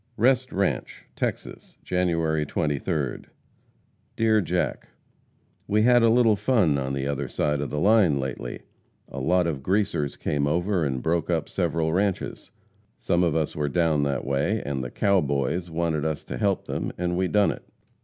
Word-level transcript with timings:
REST 0.17 0.51
RANCHE, 0.51 1.03
TEXAS, 1.15 1.77
January 1.83 2.43
23d. 2.43 3.25
DEAR 4.15 4.41
JACK: 4.41 4.87
We 5.67 5.83
had 5.83 6.01
a 6.01 6.09
little 6.09 6.35
fun 6.35 6.79
on 6.79 6.93
the 6.93 7.05
other 7.07 7.27
side 7.27 7.61
of 7.61 7.69
the 7.69 7.77
line 7.79 8.19
lately. 8.19 8.63
A 9.09 9.19
lot 9.19 9.45
of 9.45 9.61
Greasers 9.61 10.15
came 10.15 10.47
over 10.47 10.83
and 10.83 11.03
broke 11.03 11.29
up 11.29 11.47
several 11.47 11.93
ranches. 11.93 12.49
Some 12.97 13.21
of 13.23 13.35
us 13.35 13.55
were 13.55 13.69
down 13.69 14.01
that 14.01 14.25
way, 14.25 14.63
and 14.65 14.83
"the 14.83 14.89
cow 14.89 15.21
boys" 15.21 15.69
wanted 15.69 16.03
us 16.03 16.23
to 16.23 16.37
help 16.39 16.65
them 16.65 16.91
and 16.97 17.15
we 17.15 17.27
done 17.27 17.51
it. 17.51 17.63